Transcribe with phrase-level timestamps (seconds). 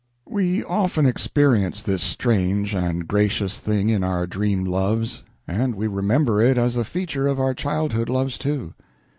[0.27, 6.41] We often experience this strange and gracious thing in our dream loves; and we remember
[6.41, 8.73] it as a feature of our childhood loves, too.